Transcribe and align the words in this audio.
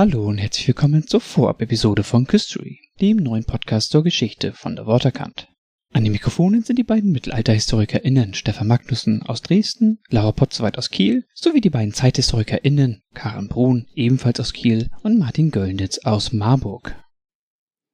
Hallo 0.00 0.28
und 0.28 0.38
herzlich 0.38 0.66
willkommen 0.66 1.06
zur 1.06 1.20
Vorab-Episode 1.20 2.04
von 2.04 2.26
History, 2.26 2.80
dem 3.02 3.18
neuen 3.18 3.44
Podcast 3.44 3.90
zur 3.90 4.02
Geschichte 4.02 4.54
von 4.54 4.74
der 4.74 4.86
Waterkant. 4.86 5.48
An 5.92 6.04
den 6.04 6.12
Mikrofonen 6.12 6.62
sind 6.62 6.78
die 6.78 6.84
beiden 6.84 7.12
MittelalterhistorikerInnen 7.12 8.32
Stefan 8.32 8.66
Magnussen 8.66 9.22
aus 9.22 9.42
Dresden, 9.42 9.98
Laura 10.08 10.32
Potzweit 10.32 10.78
aus 10.78 10.88
Kiel, 10.88 11.26
sowie 11.34 11.60
die 11.60 11.68
beiden 11.68 11.92
ZeithistorikerInnen 11.92 13.02
Karen 13.12 13.48
Brun, 13.48 13.88
ebenfalls 13.94 14.40
aus 14.40 14.54
Kiel, 14.54 14.88
und 15.02 15.18
Martin 15.18 15.50
Göllnitz 15.50 15.98
aus 15.98 16.32
Marburg. 16.32 16.96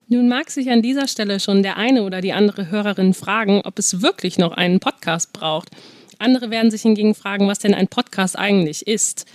Nun 0.07 0.29
mag 0.29 0.51
sich 0.51 0.71
an 0.71 0.83
dieser 0.83 1.09
Stelle 1.09 1.41
schon 1.41 1.65
der 1.65 1.77
eine 1.77 2.05
oder 2.05 2.21
die 2.21 2.33
andere 2.33 2.71
Hörerin 2.71 3.15
fragen, 3.15 3.63
ob 3.65 3.81
es 3.81 4.01
wirklich 4.01 4.39
noch 4.39 4.53
einen 4.53 4.79
Podcast 4.79 5.33
braucht. 5.33 5.71
Andere 6.21 6.51
werden 6.51 6.71
sich 6.71 6.83
hingegen 6.83 7.17
fragen, 7.17 7.49
was 7.49 7.59
denn 7.59 7.75
ein 7.75 7.89
Podcast 7.89 8.39
eigentlich 8.39 8.87
ist. 8.87 9.27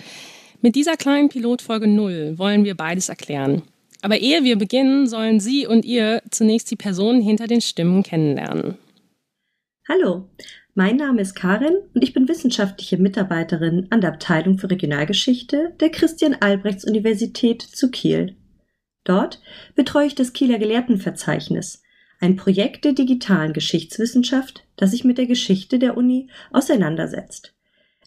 Mit 0.64 0.76
dieser 0.76 0.96
kleinen 0.96 1.28
Pilotfolge 1.28 1.88
0 1.88 2.38
wollen 2.38 2.62
wir 2.62 2.76
beides 2.76 3.08
erklären. 3.08 3.62
Aber 4.00 4.18
ehe 4.18 4.44
wir 4.44 4.56
beginnen, 4.56 5.08
sollen 5.08 5.40
Sie 5.40 5.66
und 5.66 5.84
ihr 5.84 6.22
zunächst 6.30 6.70
die 6.70 6.76
Personen 6.76 7.20
hinter 7.20 7.48
den 7.48 7.60
Stimmen 7.60 8.04
kennenlernen. 8.04 8.78
Hallo, 9.88 10.28
mein 10.74 10.96
Name 10.96 11.20
ist 11.20 11.34
Karin 11.34 11.74
und 11.94 12.04
ich 12.04 12.12
bin 12.12 12.28
wissenschaftliche 12.28 12.96
Mitarbeiterin 12.96 13.88
an 13.90 14.00
der 14.00 14.12
Abteilung 14.12 14.56
für 14.56 14.70
Regionalgeschichte 14.70 15.74
der 15.80 15.90
Christian 15.90 16.36
Albrechts 16.38 16.84
Universität 16.84 17.60
zu 17.60 17.90
Kiel. 17.90 18.36
Dort 19.02 19.42
betreue 19.74 20.06
ich 20.06 20.14
das 20.14 20.32
Kieler 20.32 20.60
Gelehrtenverzeichnis, 20.60 21.82
ein 22.20 22.36
Projekt 22.36 22.84
der 22.84 22.92
digitalen 22.92 23.52
Geschichtswissenschaft, 23.52 24.62
das 24.76 24.92
sich 24.92 25.02
mit 25.02 25.18
der 25.18 25.26
Geschichte 25.26 25.80
der 25.80 25.96
Uni 25.96 26.28
auseinandersetzt. 26.52 27.52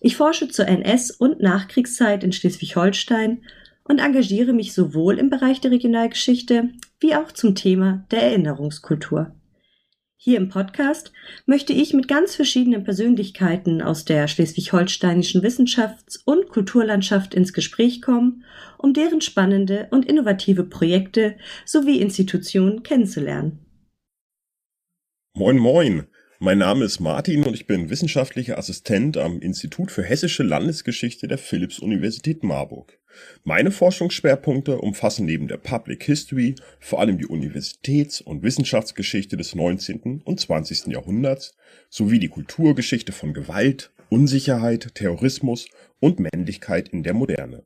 Ich 0.06 0.18
forsche 0.18 0.48
zur 0.50 0.68
NS- 0.68 1.18
und 1.18 1.42
Nachkriegszeit 1.42 2.24
in 2.24 2.32
Schleswig-Holstein 2.32 3.42
und 3.86 3.98
engagiere 3.98 4.54
mich 4.54 4.72
sowohl 4.72 5.18
im 5.18 5.32
Bereich 5.32 5.62
der 5.62 5.72
Regionalgeschichte 5.72 6.70
wie 7.00 7.16
auch 7.16 7.32
zum 7.32 7.56
Thema 7.56 8.06
der 8.12 8.22
Erinnerungskultur. 8.22 9.34
Hier 10.16 10.38
im 10.38 10.50
Podcast 10.50 11.12
möchte 11.48 11.74
ich 11.74 11.96
mit 11.96 12.08
ganz 12.08 12.36
verschiedenen 12.36 12.84
Persönlichkeiten 12.84 13.82
aus 13.82 14.06
der 14.06 14.28
schleswig-holsteinischen 14.28 15.42
Wissenschafts- 15.42 16.22
und 16.24 16.50
Kulturlandschaft 16.50 17.34
ins 17.34 17.52
Gespräch 17.52 18.04
kommen, 18.04 18.44
um 18.78 18.94
deren 18.94 19.22
spannende 19.22 19.88
und 19.90 20.06
innovative 20.06 20.66
Projekte 20.66 21.36
sowie 21.66 22.00
Institutionen 22.00 22.84
kennenzulernen. 22.84 23.66
Moin, 25.34 25.58
moin! 25.58 26.08
Mein 26.46 26.60
Name 26.60 26.86
ist 26.86 27.00
Martin 27.00 27.44
und 27.44 27.56
ich 27.56 27.66
bin 27.66 27.90
wissenschaftlicher 27.90 28.60
Assistent 28.60 29.18
am 29.18 29.40
Institut 29.40 29.90
für 29.90 30.04
Hessische 30.04 30.44
Landesgeschichte 30.44 31.28
der 31.28 31.40
Philipps-Universität 31.40 32.44
Marburg. 32.44 33.00
Meine 33.44 33.72
Forschungsschwerpunkte 33.72 34.78
umfassen 34.78 35.26
neben 35.26 35.48
der 35.48 35.58
Public 35.58 36.04
History 36.04 36.54
vor 36.80 37.00
allem 37.00 37.18
die 37.18 37.26
Universitäts- 37.26 38.22
und 38.22 38.44
Wissenschaftsgeschichte 38.44 39.38
des 39.38 39.56
19. 39.56 40.22
und 40.24 40.40
20. 40.40 40.94
Jahrhunderts 40.94 41.56
sowie 41.90 42.20
die 42.20 42.30
Kulturgeschichte 42.30 43.12
von 43.12 43.34
Gewalt, 43.34 43.92
Unsicherheit, 44.10 44.94
Terrorismus 44.94 45.68
und 46.00 46.20
Männlichkeit 46.20 46.90
in 46.90 47.02
der 47.02 47.16
Moderne. 47.16 47.66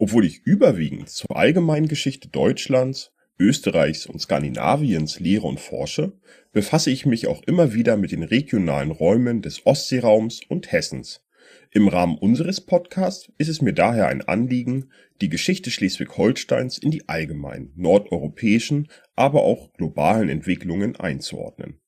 Obwohl 0.00 0.24
ich 0.24 0.40
überwiegend 0.44 1.10
zur 1.10 1.36
allgemeinen 1.36 1.86
Geschichte 1.86 2.26
Deutschlands, 2.26 3.12
Österreichs 3.38 4.06
und 4.06 4.20
Skandinaviens 4.20 5.20
lehre 5.20 5.46
und 5.46 5.60
forsche, 5.60 6.12
befasse 6.52 6.90
ich 6.90 7.04
mich 7.06 7.26
auch 7.26 7.42
immer 7.42 7.74
wieder 7.74 7.96
mit 7.96 8.12
den 8.12 8.22
regionalen 8.22 8.90
Räumen 8.90 9.42
des 9.42 9.66
Ostseeraums 9.66 10.40
und 10.48 10.72
Hessens. 10.72 11.22
Im 11.70 11.88
Rahmen 11.88 12.16
unseres 12.16 12.60
Podcasts 12.60 13.30
ist 13.38 13.48
es 13.48 13.60
mir 13.60 13.74
daher 13.74 14.08
ein 14.08 14.22
Anliegen, 14.22 14.90
die 15.20 15.28
Geschichte 15.28 15.70
Schleswig-Holsteins 15.70 16.78
in 16.78 16.90
die 16.90 17.08
allgemeinen 17.08 17.72
nordeuropäischen, 17.76 18.88
aber 19.14 19.42
auch 19.42 19.72
globalen 19.74 20.28
Entwicklungen 20.28 20.96
einzuordnen. 20.96 21.78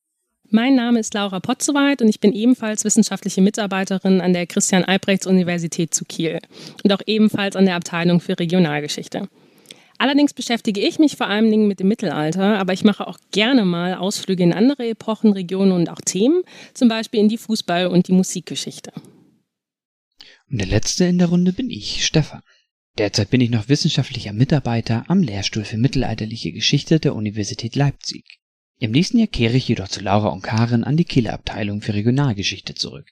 Mein 0.51 0.77
Name 0.77 1.01
ist 1.01 1.13
Laura 1.13 1.41
Potzowait 1.41 2.01
und 2.01 2.09
ich 2.09 2.21
bin 2.21 2.33
ebenfalls 2.33 2.85
wissenschaftliche 2.85 3.43
Mitarbeiterin 3.43 4.23
an 4.23 4.33
der 4.33 4.47
Christian 4.47 4.85
Albrechts 4.85 5.27
Universität 5.27 5.93
zu 5.93 6.07
Kiel 6.07 6.39
und 6.83 6.93
auch 6.93 7.03
ebenfalls 7.07 7.55
an 7.55 7.67
der 7.67 7.75
Abteilung 7.75 8.21
für 8.21 8.39
Regionalgeschichte. 8.39 9.29
Allerdings 9.99 10.33
beschäftige 10.33 10.81
ich 10.81 11.01
mich 11.01 11.17
vor 11.17 11.27
allen 11.27 11.51
Dingen 11.51 11.67
mit 11.67 11.81
dem 11.81 11.89
Mittelalter, 11.89 12.59
aber 12.59 12.73
ich 12.73 12.85
mache 12.85 13.07
auch 13.07 13.19
gerne 13.33 13.65
mal 13.65 13.95
Ausflüge 13.95 14.45
in 14.45 14.53
andere 14.53 14.89
Epochen, 14.89 15.33
Regionen 15.33 15.73
und 15.73 15.91
auch 15.91 16.01
Themen, 16.01 16.43
zum 16.73 16.89
Beispiel 16.89 17.19
in 17.19 17.29
die 17.29 17.39
Fußball- 17.39 17.89
und 17.89 18.07
die 18.07 18.13
Musikgeschichte. 18.13 18.93
Und 20.51 20.59
der 20.59 20.69
letzte 20.69 21.05
in 21.05 21.19
der 21.19 21.29
Runde 21.29 21.53
bin 21.53 21.69
ich, 21.69 22.07
Stefan. 22.07 22.43
Derzeit 22.97 23.31
bin 23.31 23.41
ich 23.41 23.51
noch 23.51 23.69
wissenschaftlicher 23.69 24.33
Mitarbeiter 24.33 25.05
am 25.09 25.23
Lehrstuhl 25.23 25.65
für 25.65 25.77
mittelalterliche 25.77 26.53
Geschichte 26.53 27.01
der 27.01 27.15
Universität 27.15 27.77
Leipzig. 27.77 28.39
Im 28.79 28.93
nächsten 28.93 29.19
Jahr 29.19 29.29
kehre 29.29 29.57
ich 29.57 29.69
jedoch 29.69 29.89
zu 29.89 30.01
Laura 30.01 30.29
und 30.29 30.43
Karen 30.43 30.85
an 30.85 30.97
die 30.97 31.05
Kieler 31.05 31.33
Abteilung 31.33 31.83
für 31.83 31.95
Regionalgeschichte 31.95 32.75
zurück. 32.75 33.09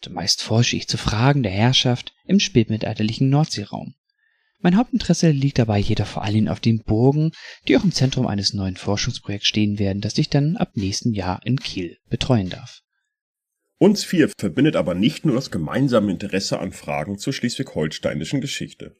Zumeist 0.00 0.42
forsche 0.42 0.76
ich 0.76 0.88
zu 0.88 0.98
Fragen 0.98 1.42
der 1.42 1.52
Herrschaft 1.52 2.14
im 2.24 2.40
spätmittelalterlichen 2.40 3.28
Nordseeraum. 3.28 3.94
Mein 4.62 4.76
Hauptinteresse 4.76 5.30
liegt 5.30 5.58
dabei 5.58 5.80
jedoch 5.80 6.06
vor 6.06 6.22
allem 6.22 6.46
auf 6.46 6.60
den 6.60 6.84
Burgen, 6.84 7.32
die 7.66 7.76
auch 7.76 7.82
im 7.82 7.90
Zentrum 7.90 8.28
eines 8.28 8.54
neuen 8.54 8.76
Forschungsprojekts 8.76 9.48
stehen 9.48 9.80
werden, 9.80 10.00
das 10.00 10.16
ich 10.18 10.30
dann 10.30 10.56
ab 10.56 10.76
nächsten 10.76 11.12
Jahr 11.12 11.40
in 11.44 11.58
Kiel 11.58 11.98
betreuen 12.08 12.48
darf. 12.48 12.80
Uns 13.78 14.04
vier 14.04 14.30
verbindet 14.38 14.76
aber 14.76 14.94
nicht 14.94 15.26
nur 15.26 15.34
das 15.34 15.50
gemeinsame 15.50 16.12
Interesse 16.12 16.60
an 16.60 16.70
Fragen 16.70 17.18
zur 17.18 17.32
schleswig-holsteinischen 17.32 18.40
Geschichte. 18.40 18.94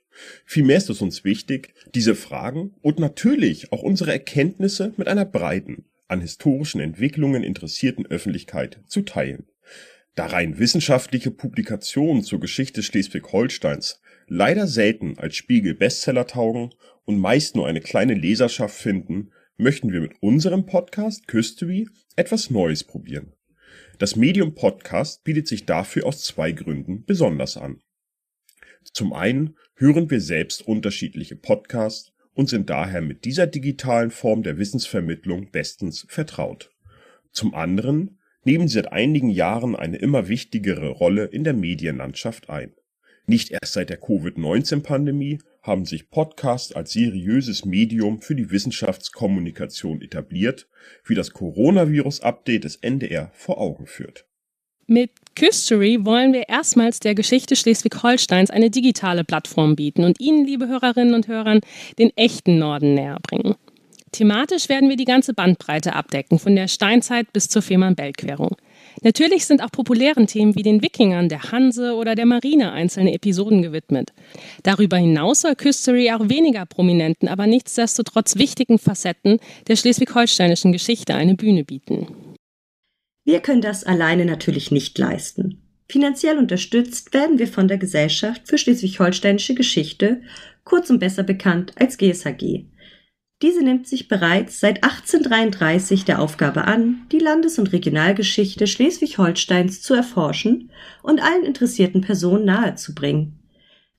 Vielmehr 0.45 0.79
ist 0.79 0.91
es 0.91 1.01
uns 1.01 1.23
wichtig, 1.23 1.73
diese 1.95 2.17
Fragen 2.17 2.75
und 2.81 2.99
natürlich 2.99 3.71
auch 3.71 3.85
unsere 3.85 4.11
Erkenntnisse 4.11 4.93
mit 4.97 5.07
einer 5.07 5.25
breiten, 5.25 5.85
an 6.09 6.21
historischen 6.21 6.81
Entwicklungen 6.81 7.45
interessierten 7.45 8.07
Öffentlichkeit 8.07 8.81
zu 8.89 9.03
teilen. 9.03 9.47
Da 10.17 10.27
rein 10.27 10.59
wissenschaftliche 10.59 11.31
Publikationen 11.31 12.25
zur 12.25 12.41
Geschichte 12.41 12.83
Schleswig-Holsteins 12.83 14.02
leider 14.27 14.67
selten 14.67 15.19
als 15.19 15.37
Spiegel 15.37 15.75
Bestseller 15.75 16.27
taugen 16.27 16.75
und 17.05 17.19
meist 17.19 17.57
nur 17.57 17.67
eine 17.67 17.81
kleine 17.81 18.15
Leserschaft 18.15 18.77
finden, 18.77 19.33
möchten 19.57 19.93
wir 19.93 20.01
mit 20.01 20.15
unserem 20.21 20.67
Podcast 20.67 21.27
Küstery 21.29 21.89
etwas 22.17 22.51
Neues 22.51 22.85
probieren. 22.85 23.33
Das 23.99 24.17
Medium 24.17 24.55
Podcast 24.55 25.25
bietet 25.25 25.47
sich 25.47 25.67
dafür 25.67 26.07
aus 26.07 26.25
zwei 26.25 26.53
Gründen 26.53 27.05
besonders 27.05 27.57
an. 27.57 27.81
Zum 28.93 29.13
einen 29.13 29.57
hören 29.77 30.11
wir 30.11 30.21
selbst 30.21 30.67
unterschiedliche 30.67 31.37
Podcasts 31.37 32.13
und 32.35 32.49
sind 32.49 32.71
daher 32.71 33.01
mit 33.01 33.25
dieser 33.25 33.47
digitalen 33.47 34.11
Form 34.11 34.43
der 34.43 34.59
Wissensvermittlung 34.59 35.51
bestens 35.51 36.07
vertraut. 36.09 36.71
Zum 37.31 37.55
anderen 37.55 38.19
nehmen 38.45 38.69
sie 38.69 38.75
seit 38.75 38.93
einigen 38.93 39.31
Jahren 39.31 39.77
eine 39.77 39.99
immer 39.99 40.29
wichtigere 40.29 40.89
Rolle 40.89 41.27
in 41.27 41.45
der 41.45 41.55
Medienlandschaft 41.55 42.51
ein. 42.51 42.75
Nicht 43.27 43.51
erst 43.51 43.75
seit 43.75 43.91
der 43.91 43.99
Covid-19-Pandemie 43.99 45.39
haben 45.63 45.85
sich 45.85 46.11
Podcasts 46.11 46.73
als 46.73 46.93
seriöses 46.93 47.65
Medium 47.65 48.21
für 48.21 48.35
die 48.35 48.51
Wissenschaftskommunikation 48.51 50.03
etabliert, 50.03 50.69
wie 51.05 51.15
das 51.15 51.31
Coronavirus-Update 51.31 52.65
des 52.65 52.77
NDR 52.77 53.31
vor 53.33 53.59
Augen 53.59 53.87
führt. 53.87 54.27
Mit 54.89 55.11
Küstery 55.37 56.05
wollen 56.05 56.33
wir 56.33 56.49
erstmals 56.49 56.99
der 56.99 57.15
Geschichte 57.15 57.55
Schleswig-Holsteins 57.55 58.51
eine 58.51 58.71
digitale 58.71 59.23
Plattform 59.23 59.77
bieten 59.77 60.05
und 60.05 60.21
Ihnen, 60.21 60.45
liebe 60.45 60.67
Hörerinnen 60.67 61.15
und 61.15 61.29
Hörer, 61.29 61.61
den 61.99 62.11
echten 62.17 62.59
Norden 62.59 62.95
näher 62.95 63.19
bringen. 63.23 63.55
Thematisch 64.11 64.69
werden 64.69 64.91
wir 64.91 64.97
die 64.97 65.07
ganze 65.07 65.33
Bandbreite 65.33 65.95
abdecken, 65.95 66.39
von 66.39 66.55
der 66.55 66.69
Steinzeit 66.69 67.33
bis 67.33 67.49
zur 67.49 67.63
Fehmarn-Belt-Querung. 67.63 68.57
Natürlich 69.01 69.47
sind 69.47 69.63
auch 69.63 69.71
populären 69.71 70.27
Themen 70.27 70.55
wie 70.55 70.63
den 70.63 70.83
Wikingern, 70.83 71.29
der 71.29 71.51
Hanse 71.51 71.95
oder 71.95 72.15
der 72.15 72.27
Marine 72.27 72.73
einzelne 72.73 73.15
Episoden 73.15 73.63
gewidmet. 73.63 74.13
Darüber 74.63 74.99
hinaus 74.99 75.41
soll 75.41 75.55
Küstery 75.55 76.11
auch 76.13 76.29
weniger 76.29 76.67
prominenten, 76.67 77.29
aber 77.29 77.47
nichtsdestotrotz 77.47 78.37
wichtigen 78.37 78.79
Facetten 78.79 79.39
der 79.69 79.77
schleswig-holsteinischen 79.77 80.73
Geschichte 80.73 81.15
eine 81.15 81.35
Bühne 81.35 81.65
bieten. 81.65 82.07
Wir 83.25 83.41
können 83.41 83.63
das 83.63 83.85
alleine 83.85 84.25
natürlich 84.25 84.71
nicht 84.71 84.99
leisten. 84.99 85.63
Finanziell 85.89 86.39
unterstützt 86.39 87.13
werden 87.13 87.39
wir 87.39 87.47
von 87.47 87.69
der 87.69 87.79
Gesellschaft 87.79 88.49
für 88.49 88.59
schleswig-holsteinische 88.59 89.55
Geschichte, 89.55 90.23
kurz 90.65 90.91
und 90.91 90.99
besser 90.99 91.23
bekannt 91.23 91.73
als 91.79 91.99
GSHG. 91.99 92.65
Diese 93.43 93.65
nimmt 93.65 93.89
sich 93.89 94.07
bereits 94.07 94.61
seit 94.61 94.85
1833 94.85 96.05
der 96.05 96.23
Aufgabe 96.23 96.65
an, 96.65 97.03
die 97.11 97.19
Landes- 97.19 97.59
und 97.59 97.73
Regionalgeschichte 97.73 98.69
Schleswig-Holsteins 98.69 99.83
zu 99.83 99.95
erforschen 99.95 100.71
und 101.03 101.21
allen 101.21 101.45
interessierten 101.45 102.03
Personen 102.03 102.45
nahezubringen. 102.45 103.41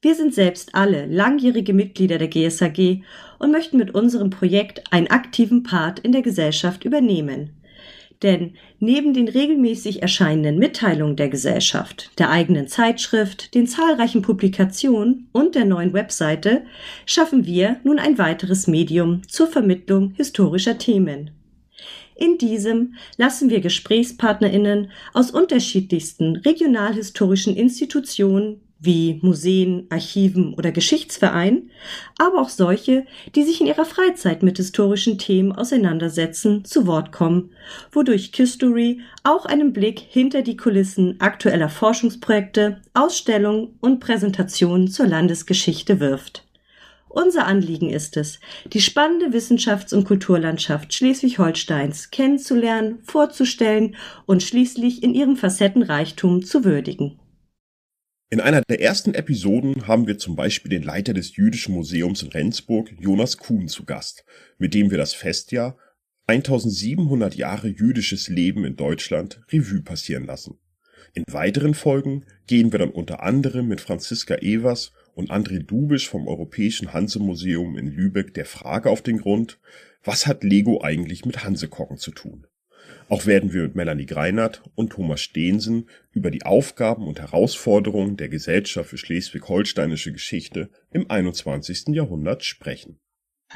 Wir 0.01 0.15
sind 0.15 0.33
selbst 0.33 0.75
alle 0.75 1.07
langjährige 1.07 1.73
Mitglieder 1.73 2.17
der 2.17 2.29
GSAG 2.29 3.03
und 3.39 3.51
möchten 3.51 3.77
mit 3.77 3.93
unserem 3.93 4.29
Projekt 4.29 4.83
einen 4.91 5.07
aktiven 5.07 5.63
Part 5.63 5.99
in 5.99 6.13
der 6.13 6.21
Gesellschaft 6.21 6.85
übernehmen. 6.85 7.51
Denn 8.23 8.53
neben 8.79 9.13
den 9.13 9.27
regelmäßig 9.27 10.01
erscheinenden 10.01 10.57
Mitteilungen 10.57 11.17
der 11.17 11.27
Gesellschaft, 11.27 12.11
der 12.17 12.29
eigenen 12.29 12.69
Zeitschrift, 12.69 13.53
den 13.53 13.67
zahlreichen 13.67 14.21
Publikationen 14.21 15.27
und 15.33 15.55
der 15.55 15.65
neuen 15.65 15.91
Webseite 15.91 16.63
schaffen 17.05 17.45
wir 17.45 17.81
nun 17.83 17.99
ein 17.99 18.17
weiteres 18.17 18.65
Medium 18.67 19.21
zur 19.27 19.47
Vermittlung 19.47 20.13
historischer 20.15 20.77
Themen. 20.77 21.31
In 22.15 22.37
diesem 22.37 22.93
lassen 23.17 23.49
wir 23.49 23.59
Gesprächspartnerinnen 23.59 24.91
aus 25.13 25.31
unterschiedlichsten 25.31 26.37
regionalhistorischen 26.37 27.57
Institutionen 27.57 28.61
wie 28.83 29.19
Museen, 29.21 29.87
Archiven 29.89 30.53
oder 30.53 30.71
Geschichtsvereinen, 30.71 31.71
aber 32.17 32.41
auch 32.41 32.49
solche, 32.49 33.05
die 33.33 33.43
sich 33.43 33.61
in 33.61 33.67
ihrer 33.67 33.85
Freizeit 33.85 34.43
mit 34.43 34.57
historischen 34.57 35.17
Themen 35.17 35.53
auseinandersetzen, 35.53 36.65
zu 36.65 36.85
Wort 36.85 37.11
kommen, 37.11 37.51
wodurch 37.91 38.33
Kistory 38.33 38.99
auch 39.23 39.45
einen 39.45 39.71
Blick 39.71 39.99
hinter 39.99 40.41
die 40.41 40.57
Kulissen 40.57 41.19
aktueller 41.19 41.69
Forschungsprojekte, 41.69 42.81
Ausstellungen 42.93 43.77
und 43.79 43.99
Präsentationen 43.99 44.89
zur 44.89 45.07
Landesgeschichte 45.07 45.99
wirft. 45.99 46.45
Unser 47.07 47.45
Anliegen 47.45 47.91
ist 47.91 48.17
es, 48.17 48.39
die 48.65 48.81
spannende 48.81 49.37
Wissenschafts- 49.37 49.93
und 49.93 50.03
Kulturlandschaft 50.03 50.93
Schleswig-Holsteins 50.93 52.09
kennenzulernen, 52.09 52.99
vorzustellen 53.03 53.95
und 54.25 54.41
schließlich 54.41 55.03
in 55.03 55.13
ihrem 55.13 55.37
Facettenreichtum 55.37 56.43
zu 56.43 56.65
würdigen. 56.65 57.19
In 58.33 58.41
einer 58.41 58.63
der 58.67 58.81
ersten 58.81 59.13
Episoden 59.13 59.85
haben 59.85 60.07
wir 60.07 60.17
zum 60.17 60.35
Beispiel 60.35 60.71
den 60.71 60.81
Leiter 60.81 61.13
des 61.13 61.35
Jüdischen 61.35 61.75
Museums 61.75 62.23
in 62.23 62.29
Rendsburg, 62.29 62.91
Jonas 62.99 63.37
Kuhn, 63.37 63.67
zu 63.67 63.85
Gast, 63.85 64.25
mit 64.57 64.73
dem 64.73 64.89
wir 64.89 64.97
das 64.97 65.13
Festjahr 65.13 65.77
1700 66.25 67.35
Jahre 67.35 67.67
jüdisches 67.67 68.29
Leben 68.29 68.65
in 68.65 68.75
Deutschland 68.75 69.39
Revue 69.51 69.83
passieren 69.83 70.25
lassen. 70.25 70.57
In 71.13 71.25
weiteren 71.27 71.75
Folgen 71.75 72.25
gehen 72.47 72.71
wir 72.71 72.79
dann 72.79 72.89
unter 72.89 73.21
anderem 73.21 73.67
mit 73.67 73.81
Franziska 73.81 74.37
Evers 74.37 74.93
und 75.13 75.29
André 75.29 75.59
Dubisch 75.59 76.09
vom 76.09 76.27
Europäischen 76.27 76.91
Hanse-Museum 76.91 77.77
in 77.77 77.85
Lübeck 77.85 78.33
der 78.33 78.47
Frage 78.47 78.89
auf 78.89 79.03
den 79.03 79.19
Grund, 79.19 79.59
was 80.03 80.25
hat 80.25 80.43
Lego 80.43 80.81
eigentlich 80.81 81.23
mit 81.23 81.43
Hansekocken 81.43 81.97
zu 81.97 82.09
tun? 82.09 82.47
Auch 83.09 83.25
werden 83.25 83.53
wir 83.53 83.63
mit 83.63 83.75
Melanie 83.75 84.05
Greinert 84.05 84.63
und 84.75 84.91
Thomas 84.91 85.21
Stehensen 85.21 85.89
über 86.11 86.31
die 86.31 86.43
Aufgaben 86.43 87.07
und 87.07 87.19
Herausforderungen 87.19 88.17
der 88.17 88.29
Gesellschaft 88.29 88.89
für 88.89 88.97
schleswig-holsteinische 88.97 90.11
Geschichte 90.11 90.69
im 90.91 91.09
21. 91.09 91.89
Jahrhundert 91.89 92.43
sprechen. 92.43 92.99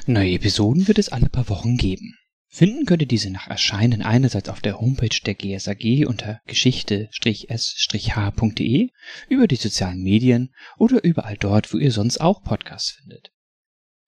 Neue 0.05 0.33
Episoden 0.33 0.87
wird 0.87 0.99
es 0.99 1.09
alle 1.09 1.29
paar 1.29 1.49
Wochen 1.49 1.77
geben. 1.77 2.15
Finden 2.49 2.85
könnt 2.85 3.01
ihr 3.01 3.07
diese 3.07 3.29
nach 3.29 3.47
Erscheinen 3.47 4.01
einerseits 4.01 4.49
auf 4.49 4.61
der 4.61 4.79
Homepage 4.79 5.19
der 5.25 5.35
GSAG 5.35 6.07
unter 6.07 6.39
geschichte-s-h.de, 6.47 8.89
über 9.29 9.47
die 9.47 9.55
sozialen 9.55 10.01
Medien 10.01 10.53
oder 10.77 11.03
überall 11.03 11.37
dort, 11.37 11.73
wo 11.73 11.77
ihr 11.77 11.91
sonst 11.91 12.19
auch 12.19 12.43
Podcasts 12.43 12.91
findet. 12.91 13.31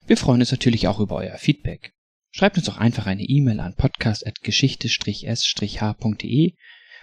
Wir 0.07 0.18
freuen 0.18 0.39
uns 0.39 0.51
natürlich 0.51 0.88
auch 0.88 1.00
über 1.00 1.18
euer 1.18 1.38
Feedback. 1.38 1.94
Schreibt 2.40 2.56
uns 2.56 2.68
doch 2.68 2.78
einfach 2.78 3.06
eine 3.06 3.24
E-Mail 3.24 3.60
an 3.60 3.76
podcast.geschichte-s-h.de 3.76 6.54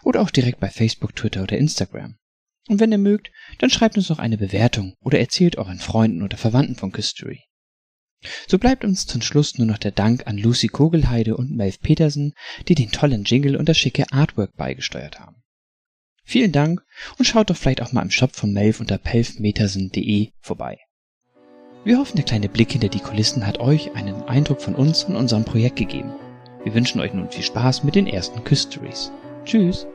oder 0.03 0.23
auch 0.23 0.31
direkt 0.31 0.61
bei 0.61 0.71
Facebook, 0.71 1.15
Twitter 1.15 1.43
oder 1.43 1.59
Instagram. 1.59 2.17
Und 2.69 2.81
wenn 2.81 2.91
ihr 2.91 2.97
mögt, 2.97 3.31
dann 3.59 3.69
schreibt 3.69 3.99
uns 3.99 4.09
noch 4.09 4.19
eine 4.19 4.39
Bewertung 4.39 4.95
oder 5.03 5.19
erzählt 5.19 5.59
euren 5.59 5.79
Freunden 5.79 6.23
oder 6.23 6.39
Verwandten 6.39 6.77
von 6.77 6.91
Küstery. 6.91 7.43
So 8.49 8.57
bleibt 8.57 8.83
uns 8.83 9.05
zum 9.05 9.21
Schluss 9.21 9.59
nur 9.59 9.67
noch 9.67 9.77
der 9.77 9.91
Dank 9.91 10.27
an 10.27 10.39
Lucy 10.39 10.69
Kogelheide 10.69 11.37
und 11.37 11.55
Melv 11.55 11.81
Petersen, 11.81 12.33
die 12.67 12.75
den 12.75 12.91
tollen 12.91 13.25
Jingle 13.25 13.57
und 13.57 13.69
das 13.69 13.77
schicke 13.77 14.11
Artwork 14.13 14.57
beigesteuert 14.57 15.21
haben. 15.21 15.43
Vielen 16.25 16.53
Dank 16.53 16.81
und 17.19 17.27
schaut 17.27 17.51
doch 17.51 17.59
vielleicht 17.59 17.83
auch 17.83 17.93
mal 17.93 18.01
im 18.01 18.11
Shop 18.11 18.35
von 18.35 18.55
Melv 18.55 18.81
unter 18.81 18.97
pelfmetersen.de 18.97 20.31
vorbei. 20.41 20.79
Wir 21.87 21.99
hoffen, 22.01 22.17
der 22.17 22.25
kleine 22.25 22.49
Blick 22.49 22.73
hinter 22.73 22.89
die 22.89 22.99
Kulissen 22.99 23.47
hat 23.47 23.61
euch 23.61 23.95
einen 23.95 24.25
Eindruck 24.25 24.61
von 24.61 24.75
uns 24.75 25.05
und 25.05 25.15
unserem 25.15 25.45
Projekt 25.45 25.77
gegeben. 25.77 26.11
Wir 26.65 26.75
wünschen 26.75 27.01
euch 27.01 27.15
nun 27.15 27.31
viel 27.31 27.45
Spaß 27.45 27.85
mit 27.85 27.95
den 27.95 28.09
ersten 28.09 28.43
Küsteries. 28.43 29.13
Tschüss! 29.45 29.87